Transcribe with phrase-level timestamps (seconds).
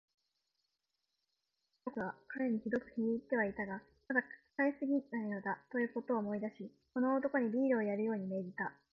[1.85, 8.73] ところで、バルナバスは彼にひどく気に入ってはいたが、ただの使いにすぎないのだ、ということを思い出し、この男にビールをやるように命じた。